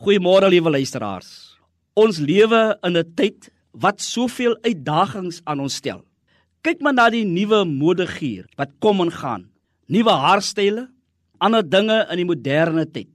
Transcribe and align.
Goeiemôre 0.00 0.48
liewe 0.48 0.70
luisteraars. 0.72 1.58
Ons 1.92 2.16
lewe 2.24 2.60
in 2.88 2.96
'n 2.96 3.12
tyd 3.14 3.50
wat 3.76 4.00
soveel 4.00 4.56
uitdagings 4.64 5.42
aan 5.44 5.60
ons 5.60 5.74
stel. 5.74 6.00
Kyk 6.62 6.80
maar 6.80 6.94
na 6.94 7.10
die 7.10 7.24
nuwe 7.24 7.66
modegier 7.66 8.46
wat 8.56 8.70
kom 8.80 9.00
en 9.00 9.10
gaan. 9.10 9.50
Nuwe 9.88 10.10
haarstyle, 10.10 10.88
ander 11.38 11.62
dinge 11.62 12.06
in 12.10 12.16
die 12.16 12.24
moderne 12.24 12.86
tyd. 12.86 13.12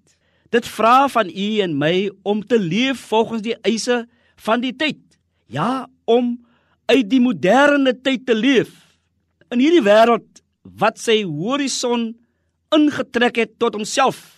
Dit 0.52 0.68
vra 0.68 1.08
van 1.08 1.28
u 1.28 1.60
en 1.60 1.78
my 1.78 2.12
om 2.24 2.46
te 2.46 2.60
leef 2.60 3.00
volgens 3.00 3.42
die 3.42 3.58
eise 3.64 4.08
van 4.36 4.62
die 4.62 4.76
tyd. 4.76 5.02
Ja, 5.48 5.88
om 6.06 6.46
uit 6.86 7.10
die 7.10 7.22
moderne 7.22 8.02
tyd 8.02 8.26
te 8.26 8.36
leef. 8.36 9.00
In 9.50 9.60
hierdie 9.60 9.82
wêreld 9.82 10.44
wat 10.62 11.00
sy 11.00 11.24
horison 11.24 12.14
ingetrek 12.70 13.36
het 13.36 13.58
tot 13.58 13.74
homself 13.74 14.35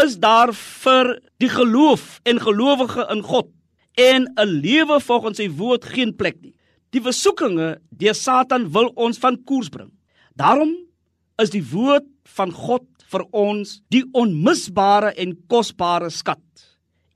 is 0.00 0.16
daar 0.20 0.52
vir 0.54 1.18
die 1.42 1.50
geloof 1.52 2.20
en 2.24 2.40
gelowige 2.40 3.04
in 3.12 3.22
God 3.22 3.50
en 3.94 4.26
'n 4.36 4.48
lewe 4.62 5.00
volgens 5.00 5.36
sy 5.36 5.48
woord 5.50 5.84
geen 5.84 6.16
plek 6.16 6.40
nie. 6.40 6.54
Die 6.90 7.00
versoekinge 7.00 7.80
deur 7.90 8.14
Satan 8.14 8.72
wil 8.72 8.92
ons 8.94 9.18
van 9.18 9.44
koers 9.44 9.68
bring. 9.68 9.90
Daarom 10.36 10.76
is 11.38 11.50
die 11.50 11.64
woord 11.64 12.06
van 12.24 12.52
God 12.52 12.86
vir 13.12 13.24
ons 13.30 13.82
die 13.88 14.04
onmisbare 14.12 15.12
en 15.14 15.36
kosbare 15.48 16.10
skat. 16.10 16.40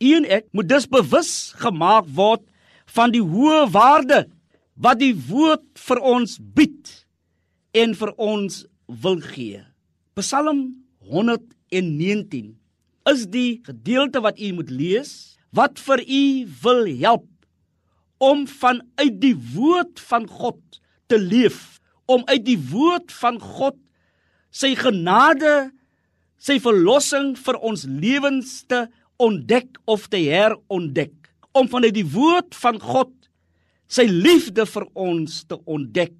U 0.00 0.16
en 0.16 0.24
ek 0.24 0.48
moet 0.52 0.68
dus 0.68 0.86
bewus 0.86 1.54
gemaak 1.56 2.04
word 2.06 2.42
van 2.86 3.10
die 3.10 3.22
hoë 3.22 3.70
waarde 3.72 4.26
wat 4.76 5.00
die 5.00 5.14
woord 5.14 5.64
vir 5.88 6.00
ons 6.00 6.36
bied 6.38 6.92
en 7.72 7.94
vir 7.94 8.12
ons 8.16 8.66
wil 8.86 9.20
gee. 9.20 9.62
Psalm 10.14 10.84
119 11.00 12.56
is 13.10 13.26
die 13.30 13.60
gedeelte 13.66 14.20
wat 14.24 14.40
u 14.40 14.52
moet 14.58 14.70
lees 14.70 15.36
wat 15.56 15.80
vir 15.80 16.02
u 16.02 16.24
wil 16.62 16.84
help 17.00 17.26
om 18.18 18.46
vanuit 18.48 19.18
die 19.20 19.36
woord 19.54 20.00
van 20.08 20.26
God 20.28 20.80
te 21.06 21.18
leef, 21.20 21.78
om 22.08 22.22
uit 22.26 22.44
die 22.46 22.58
woord 22.70 23.12
van 23.12 23.38
God 23.40 23.76
sy 24.54 24.72
genade, 24.78 25.70
sy 26.40 26.58
verlossing 26.62 27.34
vir 27.36 27.58
ons 27.60 27.84
lewens 27.88 28.62
te 28.70 28.86
ontdek 29.22 29.78
of 29.90 30.08
te 30.12 30.20
herontdek, 30.28 31.14
om 31.56 31.68
vanuit 31.68 31.94
die 31.96 32.08
woord 32.08 32.56
van 32.56 32.80
God 32.80 33.12
sy 33.88 34.06
liefde 34.08 34.66
vir 34.66 34.88
ons 34.98 35.42
te 35.48 35.58
ontdek, 35.64 36.16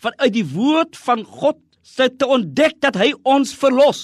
vanuit 0.00 0.34
die 0.34 0.46
woord 0.48 0.96
van 1.04 1.24
God 1.24 1.60
sy 1.84 2.08
te 2.08 2.28
ontdek 2.28 2.80
dat 2.84 2.96
hy 2.96 3.12
ons 3.28 3.52
verlos 3.60 4.02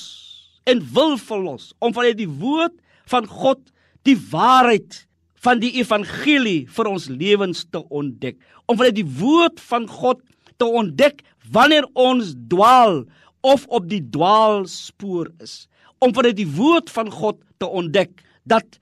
en 0.69 0.83
wil 0.95 1.17
verlos 1.21 1.73
om 1.79 1.95
vanuit 1.97 2.19
die 2.19 2.31
woord 2.31 2.75
van 3.11 3.27
God 3.27 3.63
die 4.09 4.17
waarheid 4.31 5.05
van 5.41 5.61
die 5.63 5.73
evangelie 5.81 6.67
vir 6.69 6.91
ons 6.91 7.09
lewens 7.09 7.65
te 7.73 7.81
ontdek. 7.89 8.37
Om 8.69 8.77
vanuit 8.77 8.99
die 8.99 9.09
woord 9.21 9.61
van 9.71 9.89
God 9.89 10.21
te 10.61 10.69
ontdek 10.69 11.23
wanneer 11.53 11.87
ons 11.97 12.35
dwaal 12.53 13.05
of 13.41 13.65
op 13.73 13.89
die 13.89 14.03
dwaalspoor 14.13 15.31
is. 15.41 15.65
Om 15.99 16.13
vanuit 16.17 16.37
die 16.37 16.49
woord 16.49 16.93
van 16.93 17.09
God 17.13 17.41
te 17.61 17.69
ontdek 17.69 18.21
dat 18.49 18.79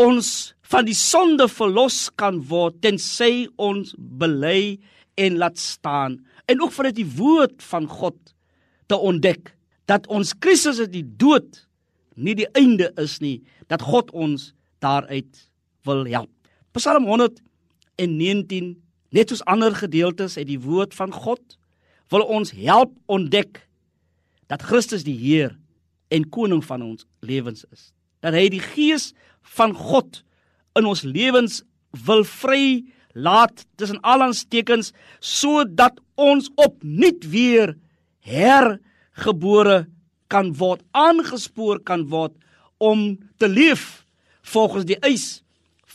ons 0.00 0.54
van 0.72 0.86
die 0.86 0.96
sonde 0.96 1.48
verlos 1.50 2.08
kan 2.20 2.40
word 2.48 2.78
tensy 2.84 3.48
ons 3.60 3.92
bely 3.98 4.78
en 5.20 5.36
laat 5.42 5.58
staan. 5.60 6.20
En 6.48 6.62
ook 6.62 6.72
vanuit 6.72 6.96
die 6.96 7.08
woord 7.18 7.60
van 7.68 7.88
God 7.90 8.16
te 8.88 8.96
ontdek 8.96 9.52
dat 9.90 10.06
ons 10.06 10.36
krisis 10.38 10.78
is 10.78 10.90
die 10.92 11.04
dood 11.04 11.64
nie 12.14 12.36
die 12.38 12.48
einde 12.58 12.90
is 13.00 13.18
nie 13.22 13.40
dat 13.70 13.82
God 13.82 14.10
ons 14.14 14.50
daaruit 14.82 15.46
wil 15.86 16.04
help. 16.06 16.30
Psalm 16.76 17.08
119 17.08 18.76
net 19.10 19.32
soos 19.32 19.42
ander 19.50 19.74
gedeeltes 19.74 20.36
uit 20.38 20.48
die 20.50 20.60
woord 20.62 20.94
van 20.94 21.12
God 21.14 21.56
wil 22.10 22.26
ons 22.26 22.52
help 22.54 22.92
ontdek 23.10 23.64
dat 24.50 24.66
Christus 24.66 25.06
die 25.06 25.16
Heer 25.18 25.54
en 26.10 26.26
koning 26.30 26.62
van 26.66 26.82
ons 26.82 27.06
lewens 27.22 27.64
is. 27.70 27.90
Dat 28.22 28.34
hy 28.34 28.48
die 28.50 28.62
gees 28.62 29.12
van 29.56 29.74
God 29.74 30.22
in 30.78 30.86
ons 30.90 31.04
lewens 31.06 31.62
wil 32.06 32.24
vry 32.26 32.82
laat 33.14 33.64
tussen 33.78 33.98
al 34.06 34.22
ons 34.28 34.44
tekens 34.50 34.92
sodat 35.18 35.98
ons 36.14 36.50
opnuut 36.60 37.26
weer 37.30 37.74
her 38.26 38.76
gebore 39.20 39.84
kan 40.30 40.52
word, 40.56 40.82
aangespoor 40.92 41.80
kan 41.82 42.06
word 42.10 42.34
om 42.78 43.18
te 43.38 43.48
leef 43.48 44.06
volgens 44.52 44.86
die 44.88 44.98
eis 45.04 45.42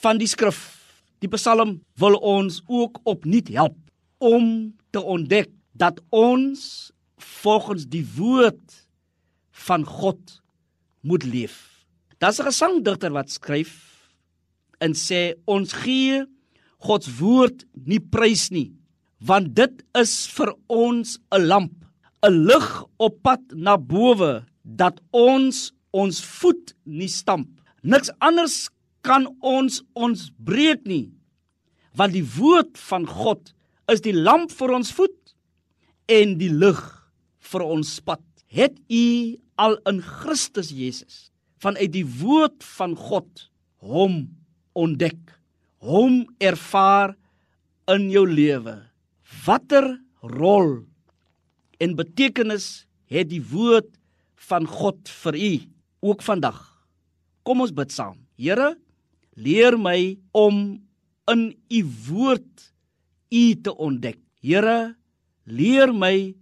van 0.04 0.20
die 0.22 0.30
skrif. 0.30 0.76
Die 1.24 1.32
Psalm 1.32 1.80
wil 2.00 2.20
ons 2.20 2.62
ook 2.68 3.00
opnuut 3.04 3.50
help 3.56 3.78
om 4.20 4.76
te 4.92 5.02
ontdek 5.02 5.50
dat 5.74 6.00
ons 6.14 6.92
volgens 7.18 7.88
die 7.92 8.06
woord 8.16 8.88
van 9.66 9.86
God 9.88 10.42
moet 11.02 11.24
leef. 11.24 11.86
Daar's 12.20 12.40
'n 12.40 12.50
gesangdigter 12.52 13.12
wat 13.12 13.30
skryf 13.30 13.96
en 14.80 14.94
sê 14.94 15.34
ons 15.46 15.74
gee 15.74 16.26
God 16.78 17.04
se 17.04 17.12
woord 17.20 17.66
nie 17.74 18.00
prys 18.00 18.50
nie 18.52 18.74
want 19.20 19.56
dit 19.56 19.84
is 19.98 20.28
vir 20.28 20.54
ons 20.68 21.18
'n 21.32 21.48
lamp 21.48 21.85
'n 22.26 22.46
lig 22.50 22.68
op 22.98 23.22
pad 23.22 23.42
na 23.54 23.78
bowe 23.78 24.46
dat 24.64 24.98
ons 25.14 25.72
ons 25.94 26.18
voet 26.40 26.74
nie 26.84 27.08
stamp. 27.08 27.50
Niks 27.84 28.10
anders 28.20 28.70
kan 29.06 29.28
ons 29.46 29.84
ons 29.94 30.32
breek 30.38 30.82
nie. 30.90 31.14
Want 31.96 32.16
die 32.18 32.26
woord 32.26 32.78
van 32.90 33.06
God 33.08 33.54
is 33.94 34.02
die 34.02 34.16
lamp 34.16 34.52
vir 34.52 34.74
ons 34.74 34.92
voet 34.98 35.36
en 36.12 36.38
die 36.42 36.50
lig 36.50 36.82
vir 37.52 37.62
ons 37.64 38.00
pad. 38.02 38.24
Het 38.50 38.74
u 38.90 39.06
al 39.62 39.78
in 39.88 40.02
Christus 40.02 40.74
Jesus 40.74 41.30
vanuit 41.62 41.94
die 41.94 42.08
woord 42.20 42.66
van 42.76 42.98
God 42.98 43.48
hom 43.86 44.26
ontdek, 44.76 45.22
hom 45.86 46.26
ervaar 46.42 47.16
in 47.94 48.10
jou 48.10 48.26
lewe? 48.28 48.82
Watter 49.46 49.94
rol 50.26 50.82
en 51.86 51.94
betekenis 51.98 52.88
het 53.12 53.30
die 53.30 53.44
woord 53.52 53.92
van 54.50 54.66
God 54.66 55.10
vir 55.22 55.38
u 55.38 55.54
ook 56.10 56.26
vandag. 56.26 56.58
Kom 57.46 57.62
ons 57.62 57.74
bid 57.76 57.94
saam. 57.94 58.18
Here, 58.42 58.74
leer 59.38 59.78
my 59.78 60.18
om 60.34 60.82
in 61.30 61.44
u 61.70 61.82
woord 62.08 62.66
u 63.30 63.44
te 63.62 63.74
ontdek. 63.74 64.20
Here, 64.42 64.96
leer 65.46 65.94
my 65.94 66.34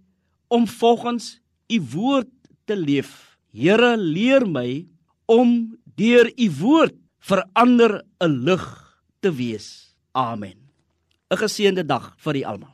om 0.52 0.66
volgens 0.68 1.38
u 1.68 1.80
woord 1.92 2.32
te 2.68 2.76
leef. 2.76 3.36
Here, 3.52 3.94
leer 4.00 4.46
my 4.48 4.84
om 5.30 5.74
deur 5.96 6.28
u 6.36 6.50
woord 6.60 6.96
verander 7.24 8.02
'n 8.20 8.44
lig 8.44 8.66
te 9.20 9.32
wees. 9.32 9.96
Amen. 10.12 10.56
'n 11.30 11.36
Geseënde 11.36 11.84
dag 11.86 12.14
vir 12.18 12.36
u 12.36 12.42
almal. 12.42 12.73